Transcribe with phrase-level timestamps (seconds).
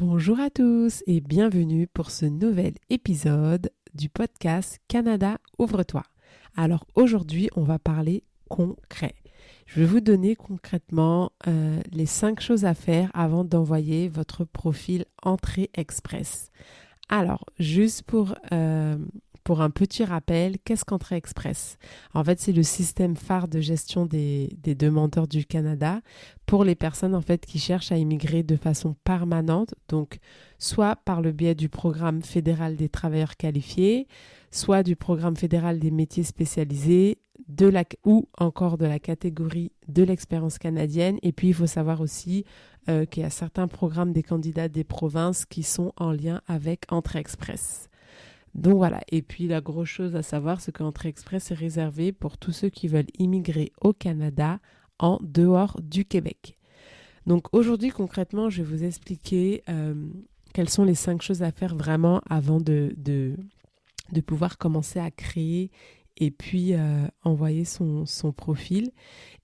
[0.00, 6.04] Bonjour à tous et bienvenue pour ce nouvel épisode du podcast Canada Ouvre-toi.
[6.56, 9.14] Alors aujourd'hui, on va parler concret.
[9.66, 15.04] Je vais vous donner concrètement euh, les cinq choses à faire avant d'envoyer votre profil
[15.22, 16.50] Entrée Express.
[17.10, 18.96] Alors, juste pour euh,
[19.44, 21.78] pour un petit rappel, qu'est-ce qu'Entrée Express?
[22.14, 26.00] En fait, c'est le système phare de gestion des, demandeurs du Canada
[26.46, 30.18] pour les personnes en fait qui cherchent à immigrer de façon permanente, donc
[30.58, 34.06] soit par le biais du programme fédéral des travailleurs qualifiés,
[34.50, 37.18] soit du programme fédéral des métiers spécialisés,
[38.04, 41.18] ou encore de la catégorie de l'expérience canadienne.
[41.22, 42.44] Et puis, il faut savoir aussi
[42.88, 46.84] euh, qu'il y a certains programmes des candidats des provinces qui sont en lien avec
[46.90, 47.89] Entrée Express.
[48.54, 52.36] Donc voilà, et puis la grosse chose à savoir, c'est qu'Entrée Express est réservé pour
[52.36, 54.58] tous ceux qui veulent immigrer au Canada
[54.98, 56.58] en dehors du Québec.
[57.26, 59.94] Donc aujourd'hui, concrètement, je vais vous expliquer euh,
[60.52, 62.92] quelles sont les cinq choses à faire vraiment avant de
[64.26, 65.70] pouvoir commencer à créer
[66.20, 68.92] et puis euh, envoyer son, son, profil.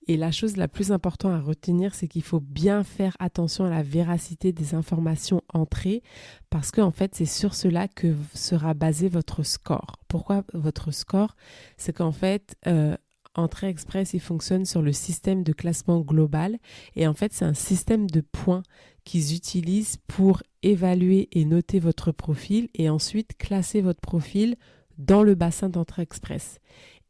[0.07, 3.69] Et la chose la plus importante à retenir, c'est qu'il faut bien faire attention à
[3.69, 6.01] la véracité des informations entrées,
[6.49, 9.97] parce qu'en fait, c'est sur cela que sera basé votre score.
[10.07, 11.35] Pourquoi votre score?
[11.75, 12.95] C'est qu'en fait, euh,
[13.35, 16.57] Entrée Express, il fonctionne sur le système de classement global,
[16.95, 18.63] et en fait, c'est un système de points
[19.03, 24.55] qu'ils utilisent pour évaluer et noter votre profil, et ensuite classer votre profil
[24.97, 26.59] dans le bassin d'entrée express.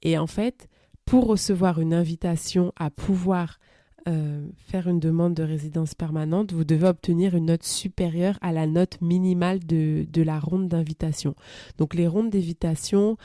[0.01, 0.67] Et en fait,
[1.05, 3.59] pour recevoir une invitation à pouvoir
[4.07, 8.67] euh, faire une demande de résidence permanente, vous devez obtenir une note supérieure à la
[8.67, 11.35] note minimale de, la ronde d'invitation.
[11.77, 13.17] Donc les rondes d'invitation,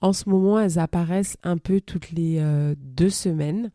[0.00, 3.70] en ce moment, elles apparaissent un peu toutes les euh, deux semaines.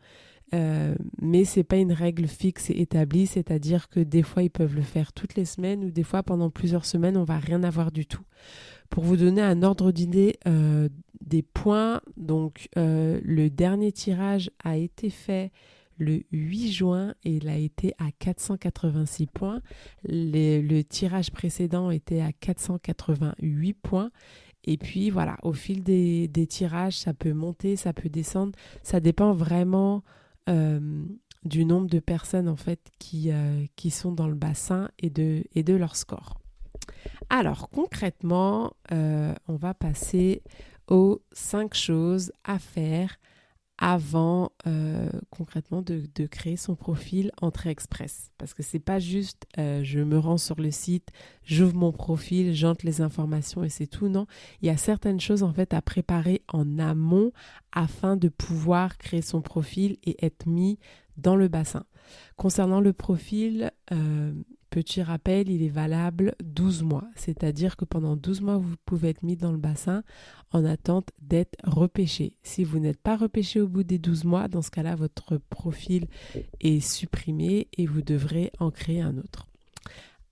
[0.53, 4.75] Euh, mais c'est pas une règle fixe et établie, c'est-à-dire que des fois ils peuvent
[4.75, 7.91] le faire toutes les semaines ou des fois pendant plusieurs semaines on va rien avoir
[7.91, 8.21] du tout.
[8.93, 10.87] Pour vous donner un ordre d'idée euh,
[11.19, 15.51] des points, donc euh, le dernier tirage a été fait
[15.97, 19.61] le 8 juin et il a été à 486 points.
[20.03, 24.11] le tirage précédent était à 488 points.
[24.63, 28.51] Et puis voilà, au fil des, tirages, ça peut monter, ça peut descendre.
[28.83, 30.03] Ça dépend vraiment
[30.49, 31.03] euh,
[31.45, 33.31] du nombre de personnes en fait qui,
[33.75, 36.42] qui sont dans le bassin et de, et de leur score.
[37.29, 40.44] Alors concrètement, euh, on va passer
[40.88, 43.17] aux cinq choses à faire
[43.79, 48.31] avant euh, concrètement de, créer son profil Entrée Express.
[48.38, 51.09] Parce que c'est pas juste euh, je me rends sur le site,
[51.44, 54.07] j'ouvre mon profil, j'entre les informations et c'est tout.
[54.07, 54.27] Non,
[54.61, 57.31] il y a certaines choses en fait à préparer en amont
[57.71, 60.79] afin de pouvoir créer son profil et être mis
[61.17, 61.83] dans le bassin.
[62.38, 63.71] Concernant le profil,
[64.73, 69.22] Petit rappel, il est valable 12 mois, c'est-à-dire que pendant 12 mois, vous pouvez être
[69.22, 70.01] mis dans le bassin
[70.50, 72.34] en attente d'être repêché.
[72.41, 76.07] Si vous n'êtes pas repêché au bout des 12 mois, dans ce cas-là, votre profil
[76.59, 79.45] est supprimé et vous devrez en créer un autre.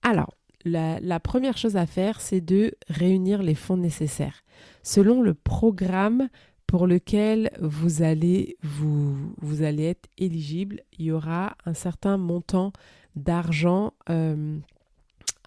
[0.02, 4.42] Alors, la, première chose à faire, c'est de réunir les fonds nécessaires.
[4.82, 6.28] Selon le programme
[6.72, 12.72] pour lequel vous allez, vous, vous allez être éligible, il y aura un certain montant
[13.14, 14.58] d'argent euh,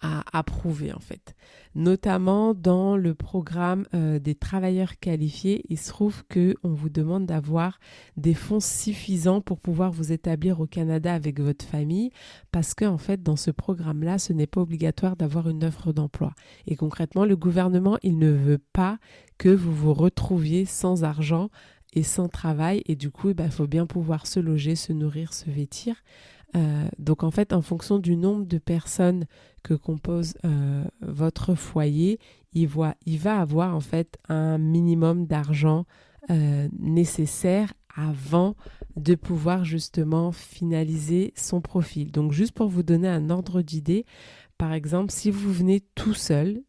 [0.02, 1.34] à approuver en fait.
[1.74, 7.26] Notamment dans le programme euh, des travailleurs qualifiés, il se trouve que on vous demande
[7.26, 7.78] d'avoir
[8.16, 12.10] des fonds suffisants pour pouvoir vous établir au Canada avec votre famille
[12.52, 16.34] parce que en fait dans ce programme-là, ce n'est pas obligatoire d'avoir une offre d'emploi.
[16.66, 18.98] Et concrètement, le gouvernement, il ne veut pas
[19.38, 21.50] que vous vous retrouviez sans argent
[21.92, 24.92] et sans travail et du coup, eh ben, il faut bien pouvoir se loger, se
[24.92, 25.96] nourrir, se vêtir.
[26.54, 29.26] Euh, donc en fait, en fonction du nombre de personnes
[29.62, 32.18] que compose euh, votre foyer,
[32.52, 32.94] il, va
[33.40, 35.84] avoir en fait un minimum d'argent
[36.30, 38.54] euh, nécessaire avant
[38.96, 42.12] de pouvoir justement finaliser son profil.
[42.12, 44.06] Donc juste pour vous donner un ordre d'idée,
[44.56, 46.62] par exemple, si vous venez tout seul,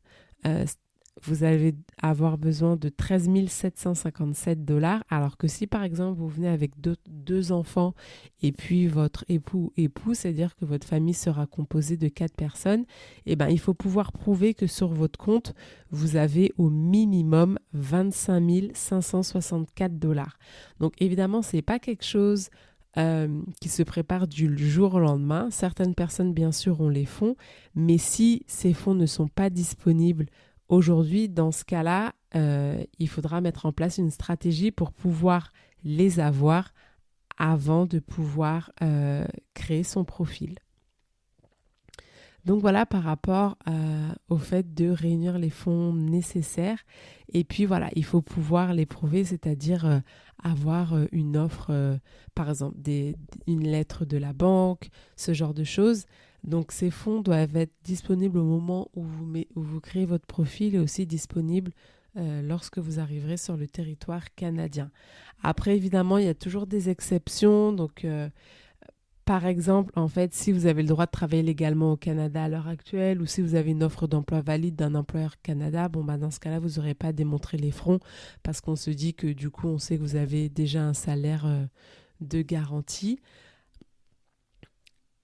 [1.24, 6.48] vous allez avoir besoin de 13 757 dollars, alors que si par exemple vous venez
[6.48, 7.94] avec deux, enfants
[8.42, 12.86] et puis votre époux époux, c'est-à-dire que votre famille sera composée de quatre personnes,
[13.25, 15.54] eh ben, il faut pouvoir prouver que sur votre compte,
[15.92, 20.38] vous avez au minimum 25 564 dollars.
[20.80, 22.50] Donc évidemment, ce n'est pas quelque chose
[22.98, 25.50] euh, qui se prépare du jour au lendemain.
[25.52, 27.36] Certaines personnes, bien sûr, ont les fonds,
[27.75, 30.25] mais si ces fonds ne sont pas disponibles
[30.69, 35.54] Aujourd'hui, dans ce cas-là, euh, il faudra mettre en place une stratégie pour pouvoir
[35.84, 36.74] les avoir
[37.38, 40.56] avant de pouvoir euh, créer son profil.
[42.44, 46.80] Donc voilà par rapport euh, au fait de réunir les fonds nécessaires.
[47.31, 50.02] Et puis voilà, il faut pouvoir les prouver, c'est-à-dire
[50.42, 52.00] avoir une offre,
[52.36, 52.78] par exemple
[53.48, 56.06] une lettre de la banque, ce genre de choses.
[56.44, 59.04] Donc ces fonds doivent être disponibles au moment où
[59.56, 61.72] vous, créez votre profil et aussi disponibles
[62.18, 64.92] euh, lorsque vous arriverez sur le territoire canadien.
[65.44, 67.74] Après, évidemment, il y a toujours des exceptions.
[67.74, 68.30] Donc, euh,
[69.28, 72.48] par exemple, en fait, si vous avez le droit de travailler légalement au Canada à
[72.48, 76.18] l'heure actuelle ou si vous avez une offre d'emploi valide d'un employeur Canada, bon, bah,
[76.18, 78.00] dans ce cas-là, vous n'aurez pas à démontrer les fronts
[78.42, 81.45] parce qu'on se dit que du coup, on sait que vous avez déjà un salaire
[81.45, 81.66] euh,
[82.22, 83.19] de garantie.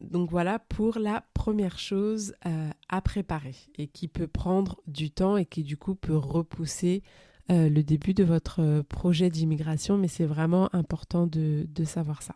[0.04, 5.38] Donc voilà pour la première chose euh, à préparer et qui peut prendre du temps
[5.38, 7.04] et qui du coup peut repousser
[7.52, 12.36] euh, le début de votre euh, projet d'immigration, mais c'est vraiment important de, savoir ça.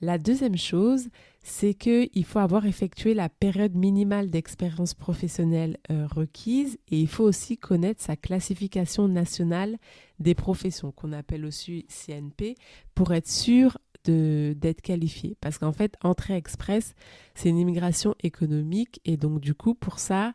[0.00, 1.08] La deuxième chose,
[1.42, 7.58] c'est qu'il faut avoir effectué la période minimale d'expérience professionnelle requise et il faut aussi
[7.58, 9.76] connaître sa classification nationale
[10.20, 12.54] des professions, qu'on appelle aussi CNP,
[12.94, 15.36] pour être sûr d'être qualifié.
[15.40, 16.94] Parce qu'en fait, entrée express,
[17.34, 20.34] c'est une immigration économique et donc du coup, pour ça,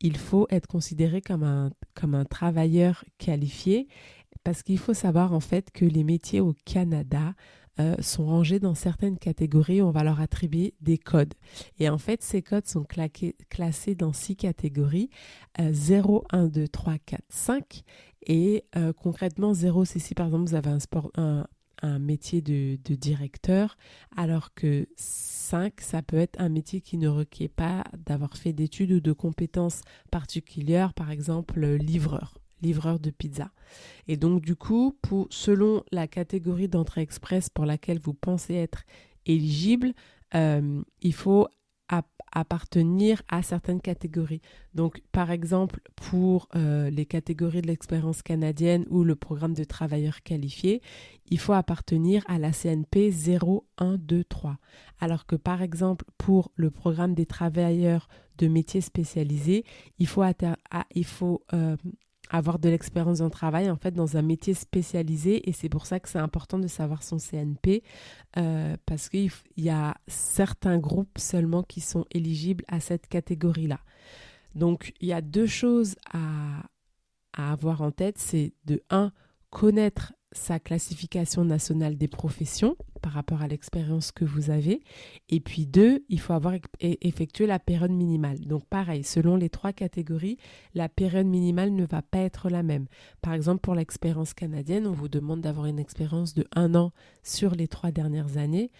[0.00, 3.88] il faut être considéré comme un, comme un travailleur qualifié
[4.44, 7.34] parce qu'il faut savoir en fait que les métiers au Canada
[7.80, 11.32] euh, sont rangés dans certaines catégories, on va leur attribuer des codes.
[11.78, 15.08] Et en fait, ces codes sont classés dans six catégories,
[15.58, 17.82] 0, 1, 2, 3, 4, 5.
[18.26, 21.46] Et euh, concrètement, 0, c'est si par exemple vous avez un, sport, un,
[21.82, 23.76] un métier de, directeur,
[24.16, 28.92] alors que 5, ça peut être un métier qui ne requiert pas d'avoir fait d'études
[28.92, 33.50] ou de compétences particulières, par exemple livreur livreur de pizza.
[34.06, 38.84] Et donc du coup, pour, selon la catégorie d'entrée express pour laquelle vous pensez être
[39.26, 39.92] éligible,
[40.34, 41.48] euh, il faut
[42.32, 44.40] appartenir à certaines catégories.
[44.74, 50.22] Donc, par exemple, pour euh, les catégories de l'expérience canadienne ou le programme de travailleurs
[50.22, 50.80] qualifiés,
[51.28, 54.56] il faut appartenir à la CNP 0, 1, 2, 3.
[55.00, 59.64] Alors que, par exemple, pour le programme des travailleurs de métiers spécialisés,
[59.98, 60.24] il faut,
[60.94, 61.76] il faut euh,
[62.32, 66.00] avoir de l'expérience en travail en fait dans un métier spécialisé et c'est pour ça
[66.00, 67.82] que c'est important de savoir son CNP
[68.38, 73.80] euh, parce qu'il y a certains groupes seulement qui sont éligibles à cette catégorie-là.
[74.54, 76.62] Donc il y a deux choses à,
[77.34, 79.12] à avoir en tête, c'est de un
[79.50, 84.82] connaître sa classification nationale des professions par rapport à l'expérience que vous avez.
[85.28, 88.40] Et puis deux, il faut avoir effectué la période minimale.
[88.40, 90.38] Donc pareil, selon les trois catégories,
[90.74, 92.86] la période minimale ne va pas être la même.
[93.20, 97.54] Par exemple, pour l'expérience canadienne, on vous demande d'avoir une expérience de un an sur
[97.54, 98.70] les trois dernières années.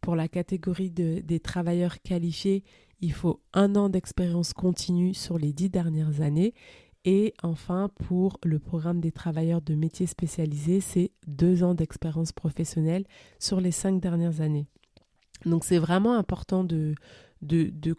[0.00, 2.64] Pour la catégorie des travailleurs qualifiés,
[3.00, 6.54] il faut un an d'expérience continue sur les dix dernières années
[7.04, 13.04] et enfin, pour le programme des travailleurs de métiers spécialisés, c'est deux ans d'expérience professionnelle
[13.38, 14.66] sur les cinq dernières années.
[15.44, 16.94] Donc c'est vraiment important de,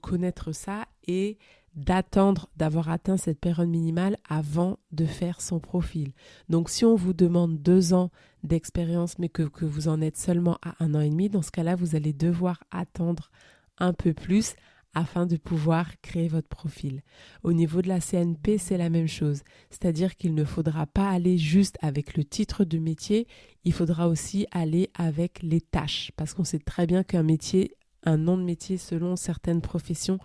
[0.01, 1.38] connaître ça et
[1.75, 6.13] d'attendre d'avoir atteint cette période minimale avant de faire son profil.
[6.50, 8.09] Donc si on vous demande deux ans
[8.43, 11.75] d'expérience mais que vous en êtes seulement à un an et demi, dans ce cas-là,
[11.75, 13.29] vous allez devoir attendre
[13.77, 14.55] un peu plus
[14.96, 17.04] afin de pouvoir créer votre profil.
[17.44, 21.38] Au niveau de la CNP, c'est la même chose, c'est-à-dire qu'il ne faudra pas aller
[21.38, 23.28] juste avec le titre de métier,
[23.66, 28.18] il faudra aussi aller avec les tâches, parce qu'on sait très bien qu'un métier, un
[28.18, 30.18] nom de métier selon certaines professions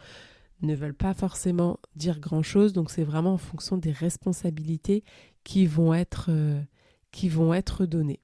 [0.63, 5.05] ne veulent pas forcément dire grand-chose, donc c'est vraiment en fonction des responsabilités
[5.43, 6.63] qui vont être, euh,
[7.87, 8.21] données.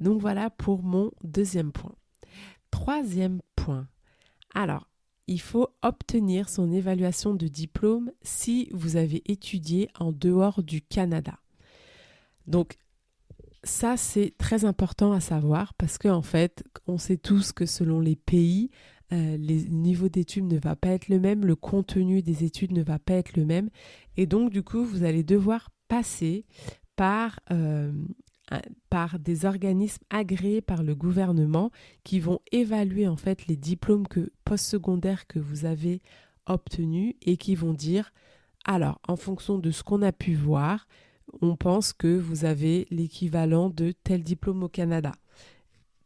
[0.00, 1.94] Donc voilà pour mon deuxième point.
[2.70, 3.86] Troisième point.
[4.52, 4.88] Alors,
[5.26, 11.38] il faut obtenir son évaluation de diplôme si vous avez étudié en dehors du Canada.
[12.46, 12.76] Donc,
[13.62, 18.00] ça, c'est très important à savoir parce qu'en en fait, on sait tous que selon
[18.00, 18.70] les pays,
[19.12, 22.82] euh, les niveaux d'études ne va pas être le même, le contenu des études ne
[22.82, 23.70] va pas être le même.
[24.16, 26.44] Et donc, du coup, vous allez devoir passer
[26.96, 27.92] par, euh,
[28.94, 31.72] par des organismes agréés par le gouvernement
[32.04, 36.00] qui vont évaluer en fait les diplômes que, postsecondaires que vous avez
[36.46, 38.12] obtenus et qui vont dire,
[38.64, 40.86] alors, en fonction de ce qu'on a pu voir,
[41.42, 45.10] on pense que vous avez l'équivalent de tel diplôme au Canada.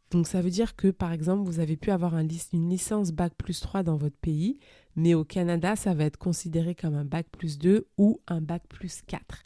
[0.09, 3.59] Donc ça veut dire que par exemple vous avez pu avoir une licence bac plus
[3.59, 4.57] 3 dans votre pays,
[4.95, 8.63] mais au Canada ça va être considéré comme un bac plus 2 ou un bac
[8.67, 9.43] plus 4.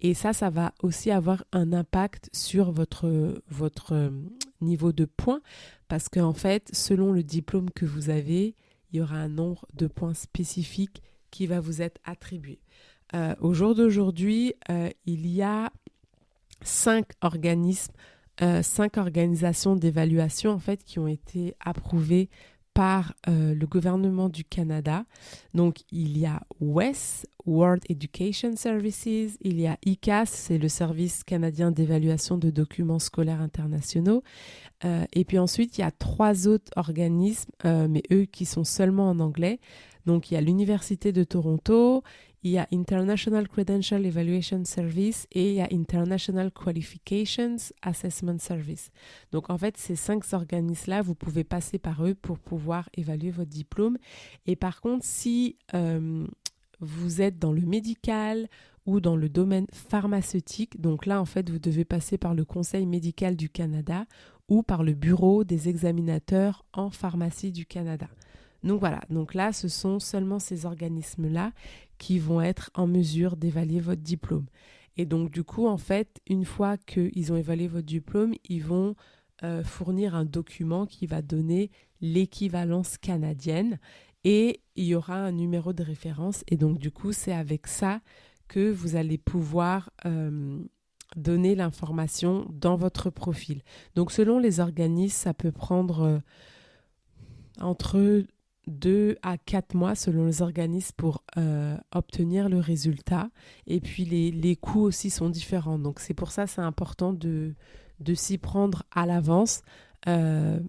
[0.00, 3.06] Et ça, ça va aussi avoir un impact sur votre,
[3.92, 4.10] euh,
[4.60, 5.40] niveau de points
[5.88, 8.54] parce qu'en fait, selon le diplôme que vous avez,
[8.90, 12.60] il y aura un nombre de points spécifiques qui va vous être attribué.
[13.14, 15.70] Euh, au jour d'aujourd'hui, euh, il y a
[16.62, 17.92] cinq organismes,
[18.62, 22.30] cinq organisations d'évaluation en fait qui ont été approuvées
[22.74, 25.04] par le gouvernement du Canada.
[25.54, 31.22] Donc il y a WES, World Education Services, il y a ICAS, c'est le service
[31.24, 34.22] canadien d'évaluation de documents scolaires internationaux.
[34.82, 39.20] et puis ensuite, il y a trois autres organismes, mais eux qui sont seulement en
[39.20, 39.60] anglais.
[40.06, 42.02] Donc il y a l'Université de Toronto,
[42.44, 48.90] il y a International Credential Evaluation Service et il y a International Qualifications Assessment Service.
[49.32, 53.50] Donc en fait, ces cinq organismes-là, vous pouvez passer par eux pour pouvoir évaluer votre
[53.50, 53.96] diplôme.
[54.46, 56.26] Et par contre, si euh,
[56.80, 58.48] vous êtes dans le médical
[58.84, 62.84] ou dans le domaine pharmaceutique, donc là en fait, vous devez passer par le Conseil
[62.84, 64.04] médical du Canada
[64.50, 68.08] ou par le Bureau des examinateurs en pharmacie du Canada.
[68.64, 71.52] Donc voilà, donc là, ce sont seulement ces organismes-là
[71.98, 74.46] qui vont être en mesure d'évaluer votre diplôme.
[74.96, 78.94] Et donc du coup, en fait, une fois qu'ils ont évalué votre diplôme, ils vont
[79.42, 81.70] euh, fournir un document qui va donner
[82.00, 83.78] l'équivalence canadienne
[84.22, 86.44] et il y aura un numéro de référence.
[86.48, 88.00] Et donc du coup, c'est avec ça
[88.48, 90.62] que vous allez pouvoir euh,
[91.16, 93.62] donner l'information dans votre profil.
[93.94, 96.18] Donc selon les organismes, ça peut prendre euh,
[97.60, 98.24] entre
[98.66, 103.30] 2 à 4 mois selon les organismes pour euh, obtenir le résultat.
[103.66, 105.78] Et puis les, les coûts aussi sont différents.
[105.78, 107.54] Donc c'est pour ça c'est important de,
[108.00, 109.62] de s'y prendre à l'avance
[110.08, 110.60] euh,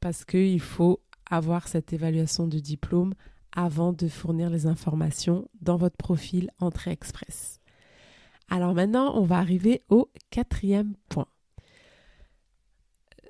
[0.00, 3.14] parce qu'il faut avoir cette évaluation de diplôme
[3.52, 7.60] avant de fournir les informations dans votre profil Entrée Express.
[8.48, 11.26] Alors maintenant, on va arriver au quatrième point.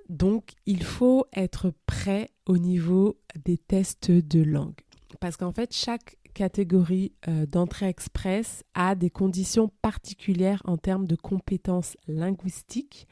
[0.09, 4.81] Donc, il faut être prêt au niveau des tests de langue.
[5.21, 11.17] Parce qu'en fait, chaque catégorie euh, d'entrée express a des conditions particulières en termes de
[11.17, 13.07] compétences linguistiques.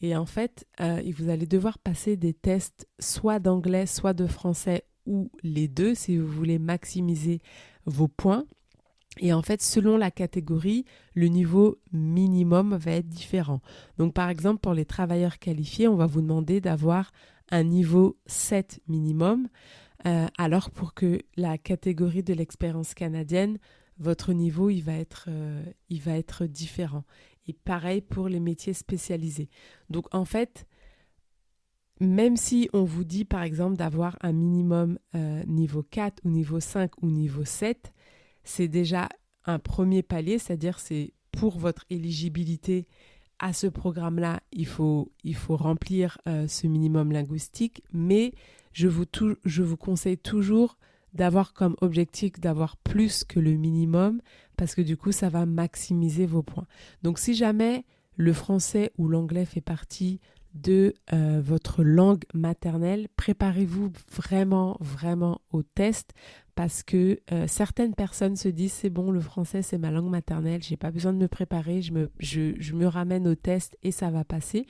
[0.00, 4.84] Et en fait, euh, vous allez devoir passer des tests soit d'anglais, soit de français,
[5.06, 7.40] ou les deux si vous voulez maximiser
[7.86, 8.44] vos points.
[9.18, 10.84] Et en fait, selon la catégorie,
[11.14, 13.60] le niveau minimum va être différent.
[13.98, 17.10] Donc, par exemple, pour les travailleurs qualifiés, on va vous demander d'avoir
[17.50, 19.48] un niveau 7 minimum,
[20.06, 23.58] euh, alors pour que la catégorie de l'expérience canadienne,
[23.98, 27.04] votre niveau, il va, être, euh, il va être différent.
[27.46, 29.50] Et pareil pour les métiers spécialisés.
[29.90, 30.66] Donc, en fait,
[32.00, 36.60] même si on vous dit, par exemple, d'avoir un minimum euh, niveau 4 ou niveau
[36.60, 37.92] 5 ou niveau 7,
[38.42, 39.08] c'est déjà
[39.44, 42.86] un premier palier, c'est-à-dire c'est pour votre éligibilité
[43.40, 48.32] à ce programme-là, il faut, il faut remplir euh, ce minimum linguistique, mais
[48.72, 49.06] je vous,
[49.44, 50.78] je vous conseille toujours
[51.14, 54.20] d'avoir comme objectif d'avoir plus que le minimum,
[54.56, 56.66] parce que du coup, ça va maximiser vos points.
[57.02, 57.84] Donc si jamais
[58.16, 60.20] le français ou l'anglais fait partie
[60.54, 66.12] de euh, votre langue maternelle, préparez-vous vraiment, vraiment au test
[66.54, 70.62] parce que euh, certaines personnes se disent c'est bon, le français c'est ma langue maternelle,
[70.62, 74.10] j'ai pas besoin de me préparer, je me, je, me ramène au test et ça
[74.10, 74.66] va passer.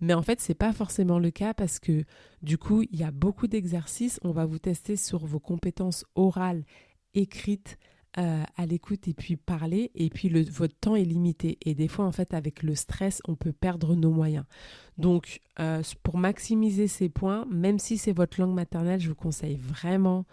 [0.00, 2.04] Mais en fait, c'est pas forcément le cas parce que
[2.42, 4.20] du coup, il y a beaucoup d'exercices.
[4.22, 6.64] On va vous tester sur vos compétences orales,
[7.14, 7.78] écrites,
[8.18, 9.90] euh, à l'écoute et puis parler.
[9.94, 11.58] Et puis le, votre temps est limité.
[11.66, 14.46] Et des fois, en fait, avec le stress, on peut perdre nos moyens.
[14.96, 19.56] Donc, euh, pour maximiser ces points, même si c'est votre langue maternelle, je vous conseille
[19.56, 20.24] vraiment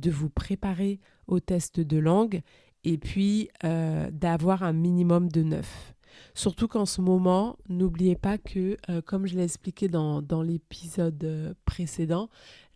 [0.00, 2.42] de vous préparer au test de langue
[2.84, 5.94] et puis euh, d'avoir un minimum de neuf.
[6.34, 12.28] Surtout qu'en ce moment, n'oubliez pas que, comme je l'ai expliqué dans, dans l'épisode précédent,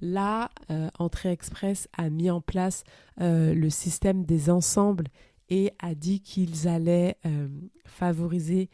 [0.04, 2.84] Là, euh, Entrée Express a mis en place
[3.22, 5.06] euh, le système des ensembles
[5.48, 7.48] et a dit qu'ils allaient euh,
[7.86, 8.68] favoriser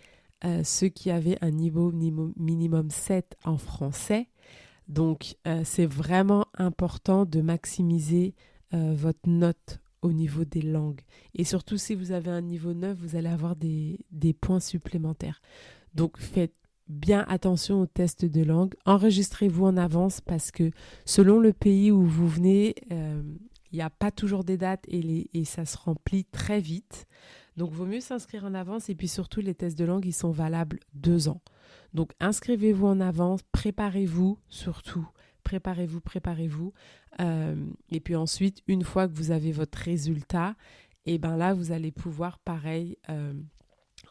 [0.64, 4.26] ceux qui avaient un niveau minimum 7 en français.
[4.90, 8.34] Donc, euh, c'est vraiment important de maximiser
[8.74, 11.02] euh, votre note au niveau des langues.
[11.34, 15.42] Et surtout, si vous avez un niveau 9, vous allez avoir des, des points supplémentaires.
[15.94, 16.54] Donc, faites
[16.88, 18.74] bien attention aux tests de langue.
[18.84, 20.72] Enregistrez-vous en avance parce que
[21.04, 23.22] selon le pays où vous venez, euh,
[23.70, 27.06] il n'y a pas toujours des dates et, et ça se remplit très vite.
[27.56, 28.88] Donc, vaut mieux s'inscrire en avance.
[28.88, 31.40] Et puis surtout, les tests de langue, ils sont valables deux ans.
[31.94, 35.08] Donc, inscrivez-vous en avance, préparez-vous surtout.
[35.42, 36.72] Préparez-vous, préparez-vous.
[37.20, 37.56] Euh,
[37.90, 40.54] et puis ensuite, une fois que vous avez votre résultat,
[41.06, 43.32] et eh ben là, vous allez pouvoir, pareil, euh,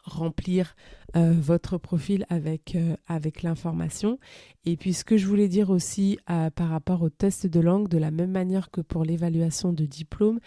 [0.04, 0.74] remplir
[1.16, 4.18] euh, votre profil avec, avec l'information.
[4.64, 7.98] Et puis ce que je voulais dire aussi par rapport au test de langue, de
[7.98, 10.40] la même manière que pour l'évaluation de diplôme,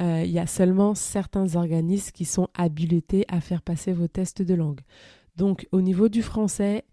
[0.00, 4.54] il y a seulement certains organismes qui sont habilités à faire passer vos tests de
[4.54, 4.80] langue.
[5.36, 6.84] Donc au niveau du français,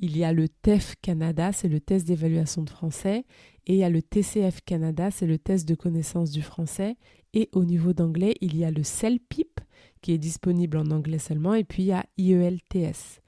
[0.00, 3.24] il y a le TEF Canada, c'est le test d'évaluation de français,
[3.66, 6.96] et il y a le TCF Canada, c'est le test de connaissance du français,
[7.34, 9.60] et au niveau d'anglais, il y a le CELPIP,
[10.00, 13.20] qui est disponible en anglais seulement, et puis il y a IELTS.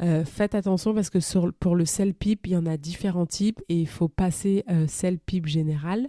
[0.00, 1.18] Euh, faites attention parce que
[1.50, 5.46] pour le CELPIP, il y en a différents types et il faut passer euh, CELPIP
[5.46, 6.06] général.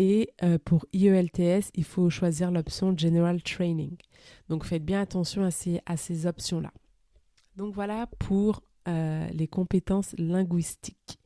[0.00, 3.96] Et euh, pour IELTS, il faut choisir l'option General Training.
[4.48, 6.72] Donc faites bien attention à ces options-là.
[7.56, 11.18] Donc voilà pour euh, les compétences linguistiques.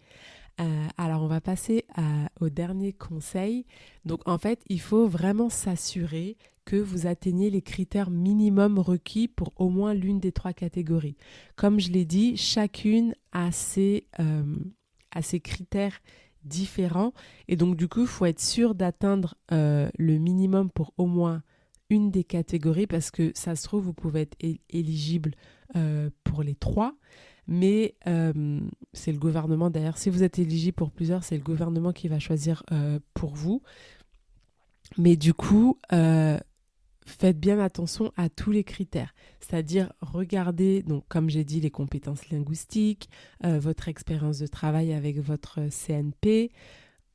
[0.59, 1.85] Euh, alors on va passer
[2.41, 3.67] au dernier conseil.
[4.07, 9.53] Donc en fait, il faut vraiment s'assurer que vous atteignez les critères minimum requis pour
[9.57, 11.19] au moins l'une des trois catégories.
[11.57, 14.07] Comme je l'ai dit, chacune a ses,
[15.11, 16.01] a ses critères
[16.45, 17.13] différents
[17.49, 21.43] et donc du coup, il faut être sûr d'atteindre le minimum pour au moins
[21.93, 24.37] une des catégories parce que ça se trouve, vous pouvez être
[24.71, 25.33] éligible
[25.77, 26.95] euh, pour les trois.
[27.47, 28.61] Mais euh,
[28.93, 32.19] c'est le gouvernement, d'ailleurs, si vous êtes éligible pour plusieurs, c'est le gouvernement qui va
[32.19, 33.63] choisir euh, pour vous.
[34.97, 35.79] Mais du coup,
[37.07, 39.15] faites bien attention à tous les critères.
[39.41, 43.09] C'est-à-dire, regardez, donc, comme j'ai dit, les compétences linguistiques,
[43.43, 46.53] votre expérience de travail avec votre CNP,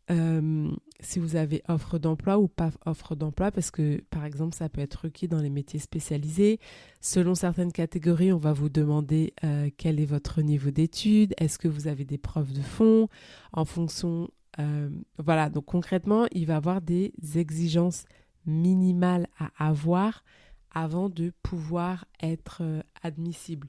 [0.09, 4.69] euh, si vous avez offre d'emploi ou pas offre d'emploi, parce que par exemple ça
[4.69, 6.59] peut être requis dans les métiers spécialisés.
[7.01, 11.67] Selon certaines catégories, on va vous demander euh, quel est votre niveau d'études, est-ce que
[11.67, 13.07] vous avez des preuves de fond,
[13.53, 14.29] en fonction...
[14.59, 18.05] Euh, voilà, donc concrètement, il va y avoir des exigences
[18.47, 20.23] minimales à avoir
[20.71, 22.61] avant de pouvoir être
[23.01, 23.67] admissible.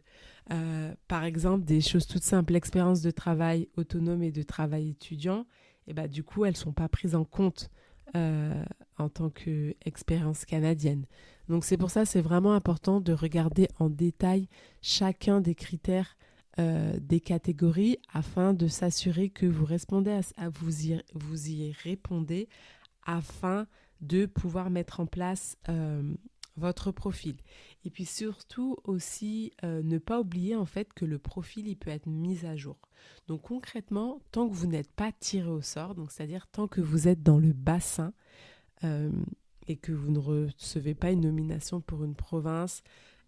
[1.07, 5.47] par exemple, des choses toutes simples, l'expérience de travail autonome et de travail étudiant
[5.88, 7.71] et bah, du coup, elles ne sont pas prises en compte
[8.14, 8.64] euh,
[8.99, 11.05] en tant qu'expérience canadienne.
[11.49, 14.49] Donc c'est pour ça c'est vraiment important de regarder en détail
[14.81, 16.17] chacun des critères
[16.59, 22.49] euh, des catégories afin de s'assurer que vous répondez à, vous, y, vous y répondez
[23.05, 23.67] afin
[24.01, 26.03] de pouvoir mettre en place euh,
[26.57, 27.37] votre profil.
[27.85, 31.91] Et puis surtout aussi, euh, ne pas oublier en fait que le profil, il peut
[31.91, 32.77] être mis à jour.
[33.27, 37.23] Donc concrètement, tant que vous n'êtes pas tiré au sort, c'est-à-dire tant que vous êtes
[37.23, 38.13] dans le bassin
[38.85, 39.11] euh,
[39.67, 42.83] et que vous ne recevez pas une nomination pour une province,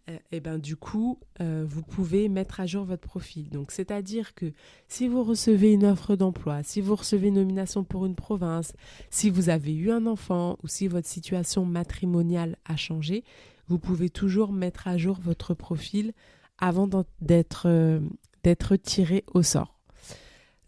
[0.06, 3.48] et euh, eh ben du coup, vous pouvez mettre à jour votre profil.
[3.48, 4.52] Donc, c'est-à-dire que
[4.88, 8.72] si vous recevez une offre d'emploi, si vous recevez une nomination pour une province,
[9.10, 13.24] si vous avez eu un enfant ou si votre situation matrimoniale a changé,
[13.68, 16.12] vous pouvez toujours mettre à jour votre profil
[16.58, 16.88] avant
[17.20, 18.00] d'être euh,
[18.42, 19.78] d'être tiré au sort.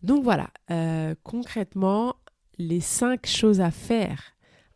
[0.03, 2.17] Donc voilà, euh, concrètement,
[2.59, 4.35] les cinq choses à faire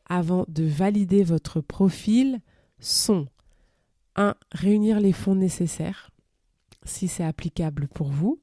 [0.09, 2.41] avant de valider votre profil
[2.79, 3.29] sont
[4.17, 4.35] 1.
[4.53, 6.11] Réunir les fonds nécessaires,
[6.85, 8.41] si c'est applicable pour vous.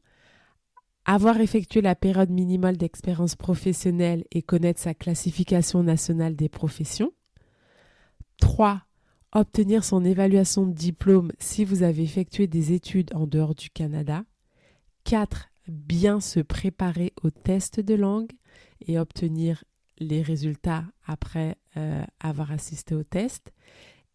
[1.05, 7.12] Avoir effectué la période minimale d'expérience professionnelle et connaître sa classification nationale des professions.
[8.39, 8.83] 3
[9.33, 14.23] obtenir son évaluation de diplôme si vous avez effectué des études en dehors du Canada.
[15.05, 15.49] 4.
[15.67, 18.31] Bien se préparer au test de langue
[18.86, 19.63] et obtenir
[19.97, 23.53] les résultats après euh, avoir assisté au test.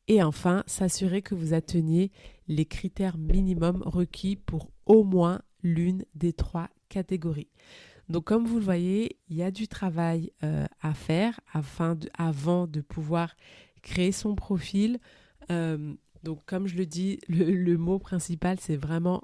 [0.09, 2.11] Et enfin, s'assurer que vous atteignez
[2.49, 7.51] les critères minimums requis pour au moins l'une des trois catégories.
[8.09, 12.09] Donc comme vous le voyez, il y a du travail euh, à faire afin de,
[12.17, 13.37] avant de pouvoir
[13.83, 14.99] créer son profil.
[15.51, 19.23] Euh, donc, comme je le dis, le, mot principal, c'est vraiment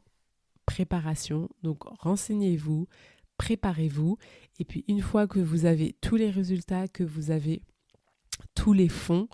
[0.67, 1.49] préparation.
[1.63, 2.87] Donc, renseignez-vous,
[3.37, 4.17] préparez-vous.
[4.59, 7.63] Et puis, une fois que vous avez tous les résultats, que vous avez
[8.55, 9.29] tous les fonds,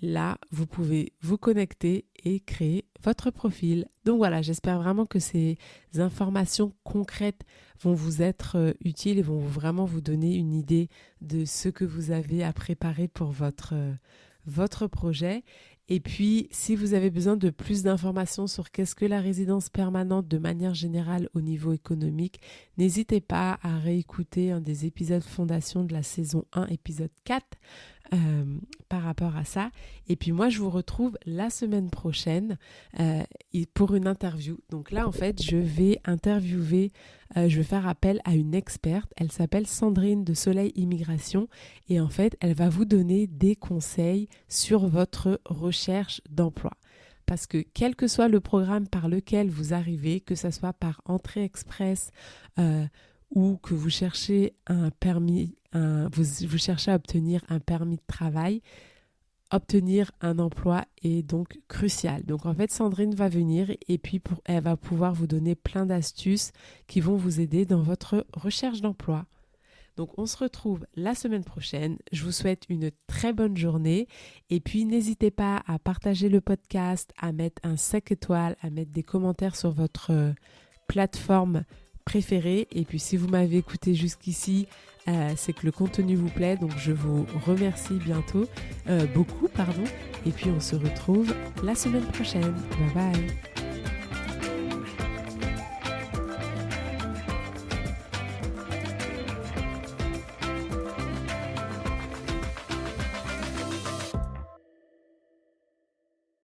[0.00, 3.86] là, vous pouvez vous connecter et créer votre profil.
[4.04, 5.58] Donc voilà, j'espère vraiment que ces
[5.96, 7.42] informations concrètes
[7.80, 10.88] vont vous être euh, utiles et vont vraiment vous donner une idée
[11.20, 13.92] de ce que vous avez à préparer pour votre, euh,
[14.46, 15.44] votre projet.
[15.88, 20.26] Et puis, si vous avez besoin de plus d'informations sur qu'est-ce que la résidence permanente
[20.26, 22.40] de manière générale au niveau économique,
[22.76, 27.44] n'hésitez pas à réécouter un des épisodes fondation de la saison 1, épisode 4.
[28.14, 28.44] Euh,
[28.88, 29.72] par rapport à ça.
[30.08, 32.56] Et puis moi, je vous retrouve la semaine prochaine
[33.00, 33.24] euh,
[33.74, 34.60] pour une interview.
[34.70, 36.92] Donc là, en fait, je vais interviewer,
[37.36, 39.12] euh, je vais faire appel à une experte.
[39.16, 41.48] Elle s'appelle Sandrine de Soleil Immigration.
[41.88, 46.72] Et en fait, elle va vous donner des conseils sur votre recherche d'emploi
[47.26, 51.02] parce que quel que soit le programme par lequel vous arrivez, que ce soit par
[51.06, 52.12] entrée express
[53.34, 58.62] ou que vous cherchez un permis vous, cherchez à obtenir un permis de travail,
[59.50, 62.24] obtenir un emploi est donc crucial.
[62.24, 66.52] Donc en fait, Sandrine va venir et puis elle va pouvoir vous donner plein d'astuces
[66.86, 69.26] qui vont vous aider dans votre recherche d'emploi.
[69.96, 71.96] Donc on se retrouve la semaine prochaine.
[72.12, 74.08] Je vous souhaite une très bonne journée
[74.50, 78.92] et puis n'hésitez pas à partager le podcast, à mettre un 5 étoiles, à mettre
[78.92, 80.32] des commentaires sur votre euh,
[80.86, 81.64] plateforme
[82.06, 82.66] préférée.
[82.72, 84.66] Et puis si vous m'avez écouté jusqu'ici,
[85.08, 86.56] euh, c'est que le contenu vous plaît.
[86.56, 88.46] Donc je vous remercie bientôt,
[88.88, 89.84] euh, beaucoup, pardon.
[90.24, 92.54] Et puis on se retrouve la semaine prochaine.
[92.94, 93.55] Bye bye.